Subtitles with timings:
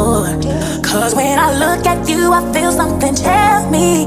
[0.00, 0.24] for.
[0.82, 4.06] Cause when I look at you, I feel something tell me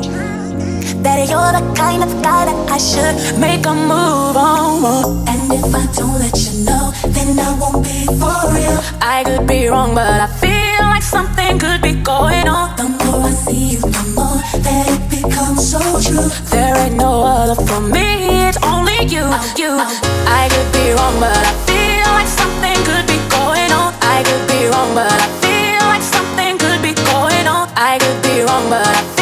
[1.06, 5.28] that you're the kind of guy that I should make a move on.
[5.32, 8.80] And if I don't let you know, then I won't be for real.
[9.16, 12.76] I could be wrong, but I feel like something could be going on.
[12.80, 16.30] The more I see you, the more that it becomes so true.
[16.54, 18.08] There ain't no other for me,
[18.48, 19.26] it's only you,
[19.62, 19.72] you.
[20.42, 23.90] I could be wrong, but I feel like something could be going on.
[24.16, 25.43] I could be wrong, but I
[28.74, 29.13] my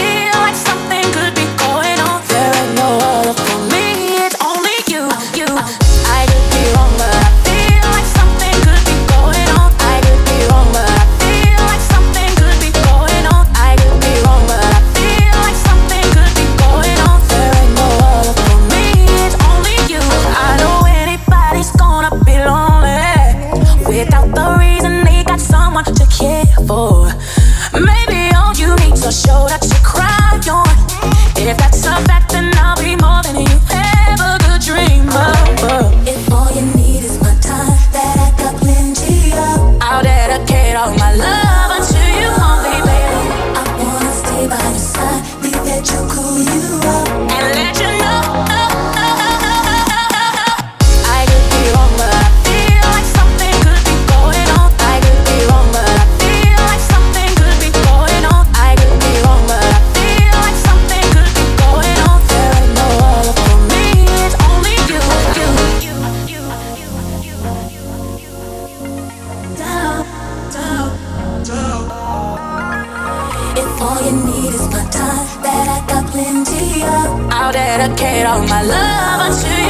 [77.81, 77.95] gotta
[78.27, 79.60] all my love on you.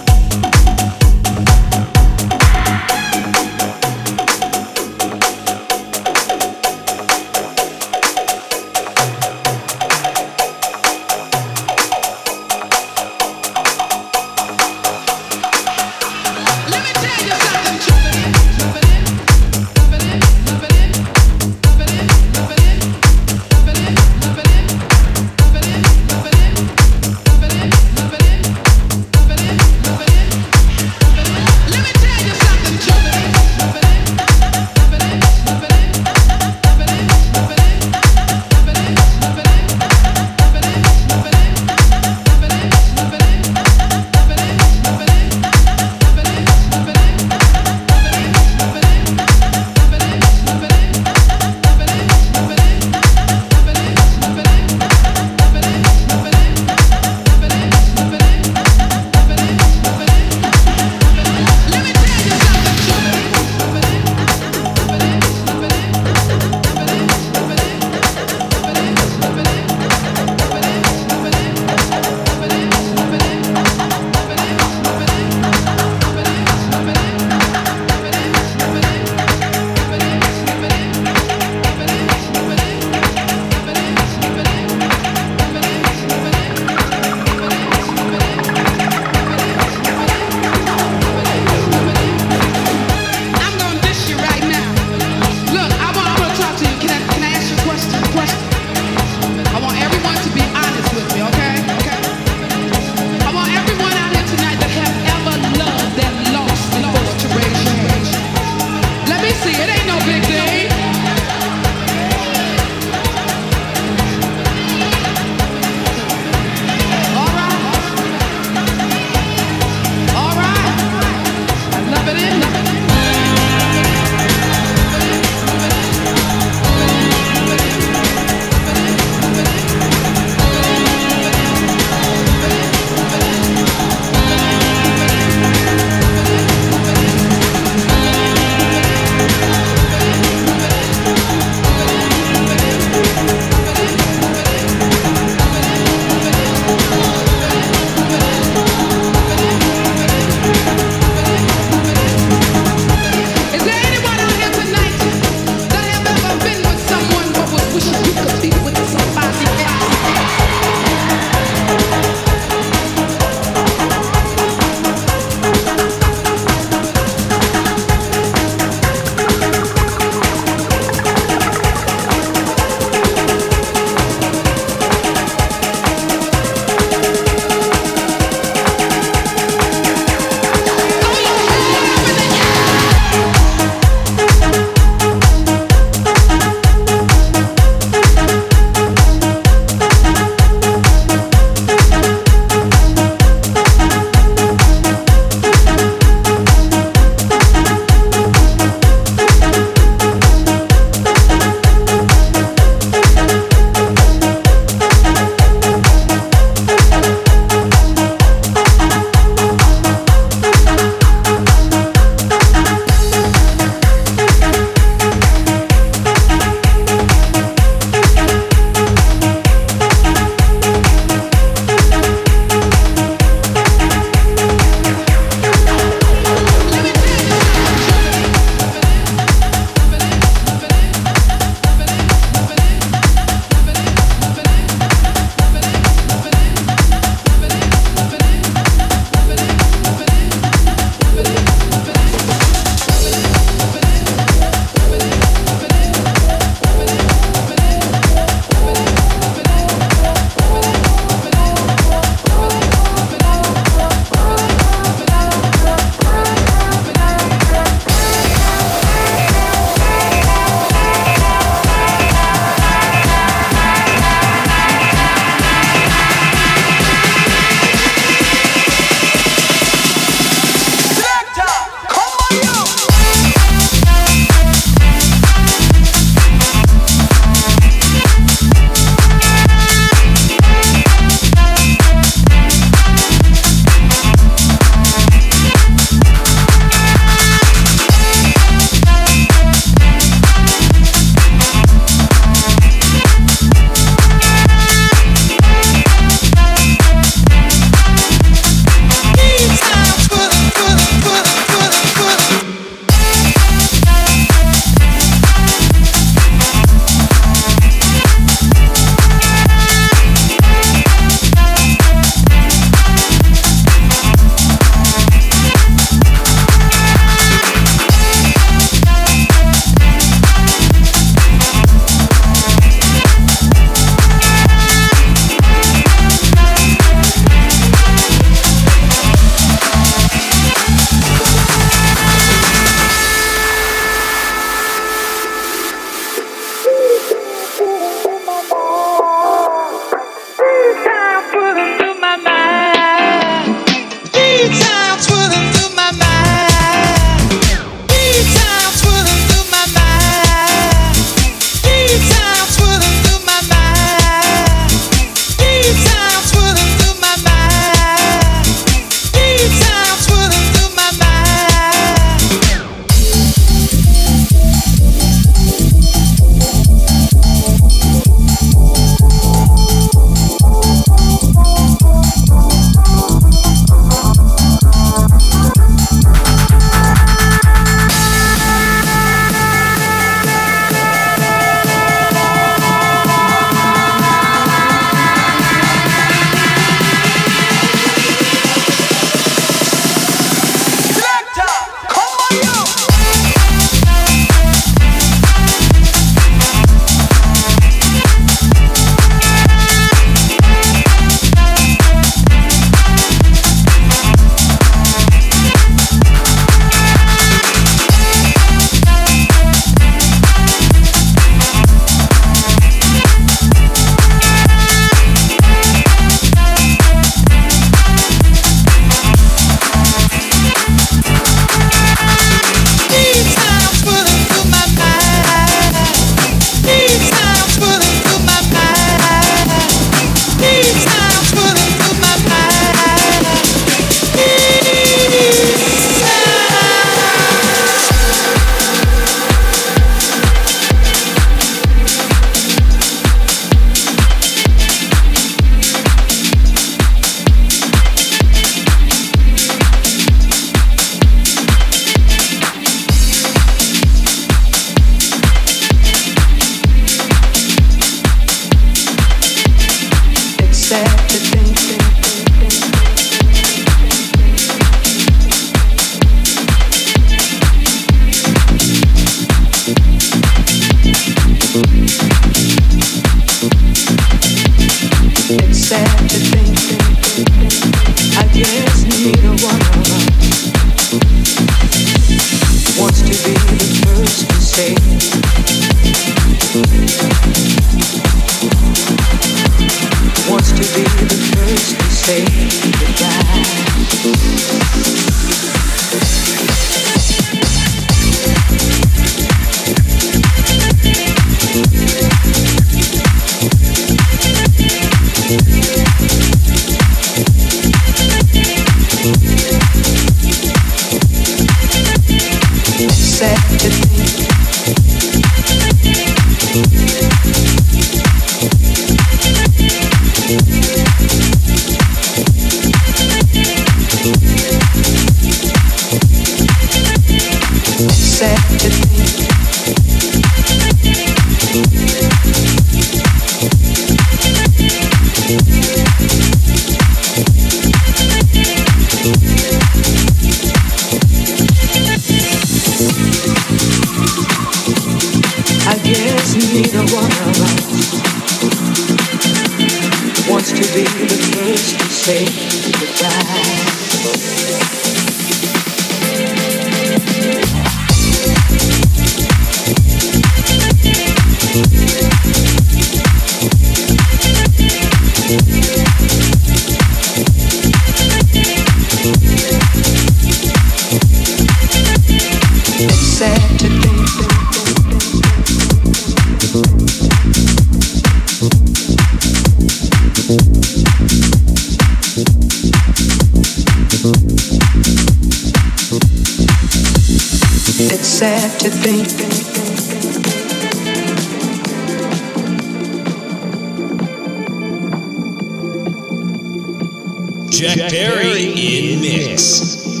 [597.60, 600.00] Jack, Jack Perry, in mix.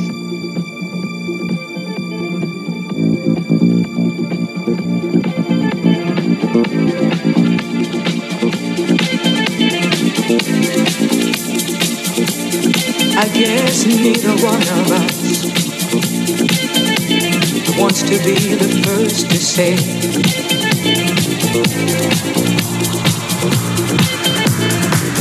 [13.14, 15.20] I guess neither one of us
[17.78, 19.76] wants to be the first to say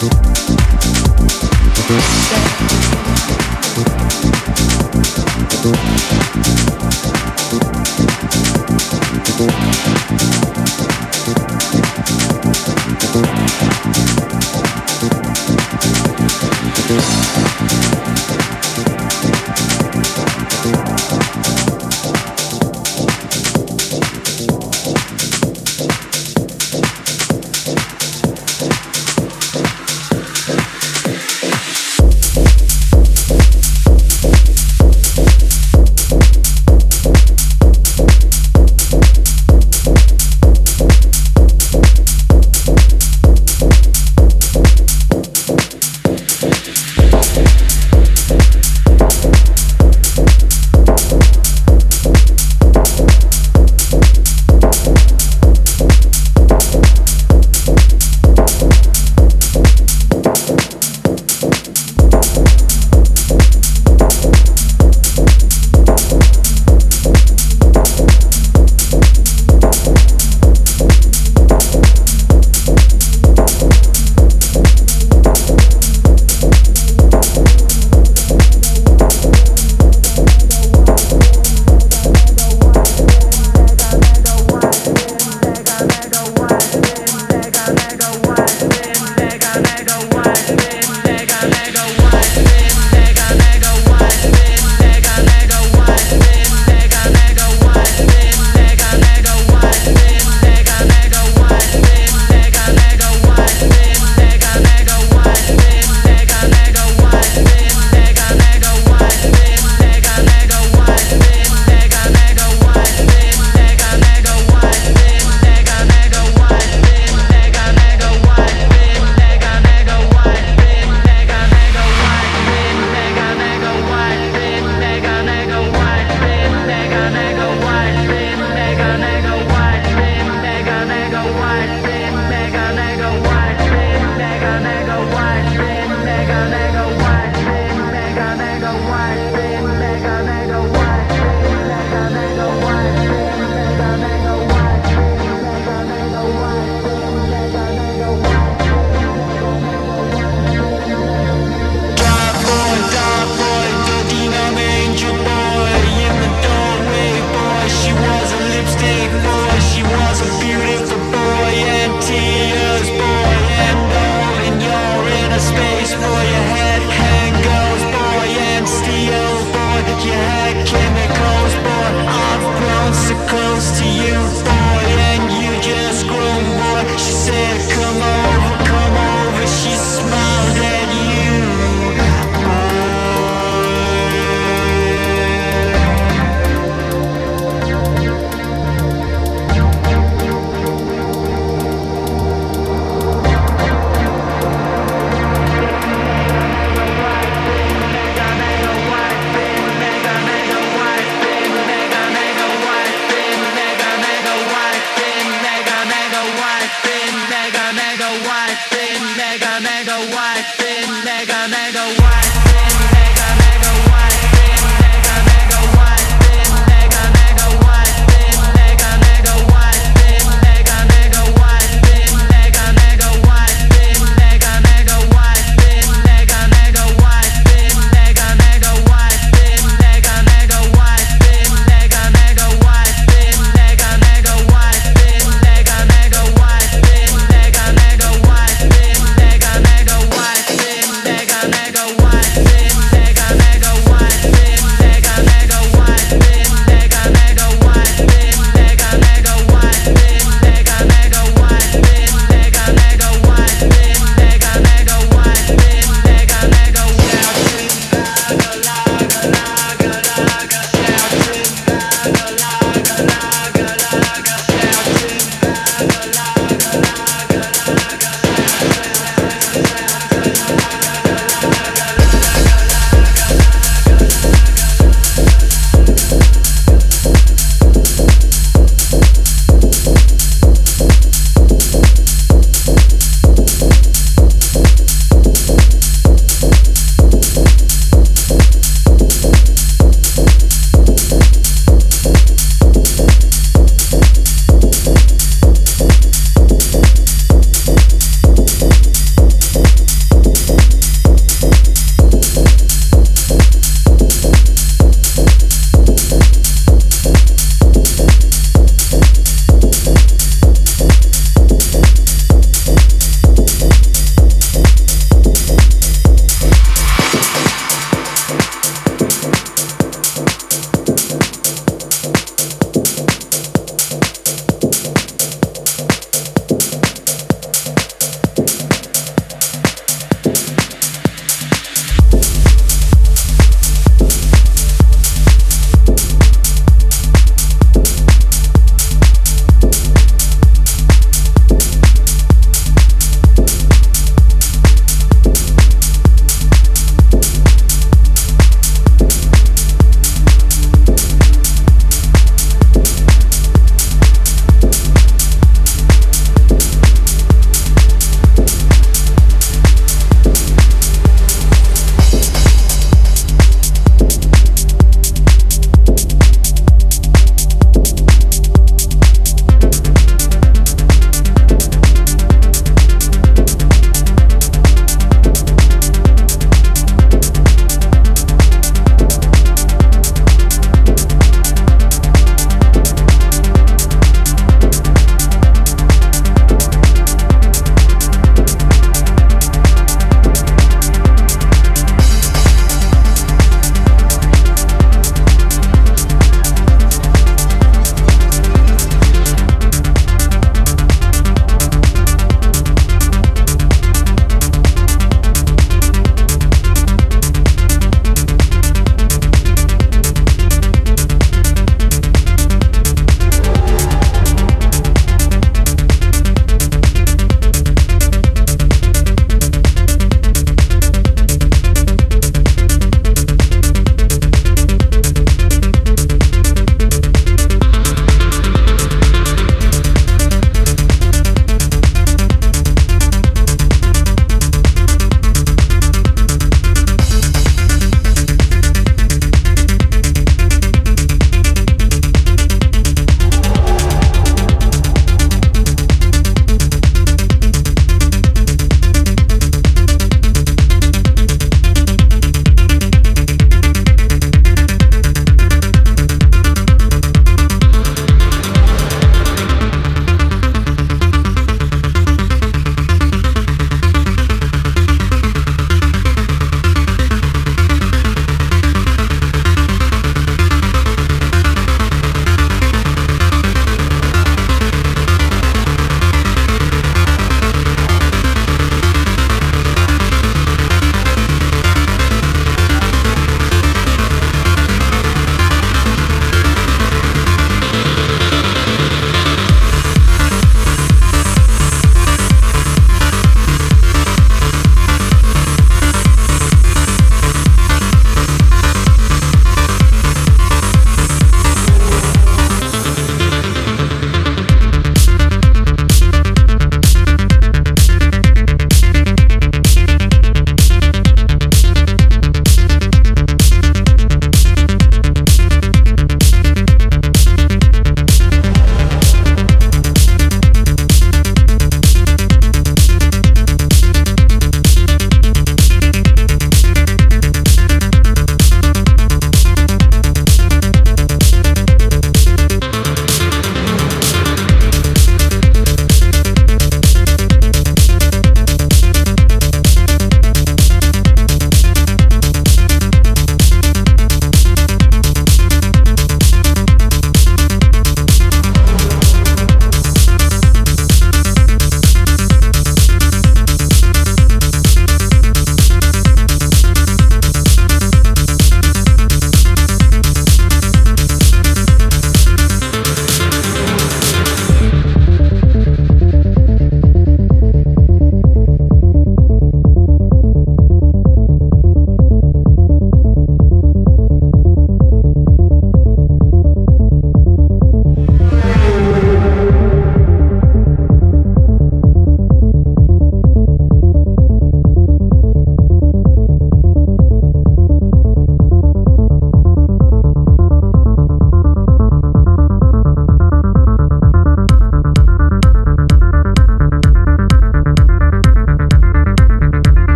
[0.00, 0.40] Thank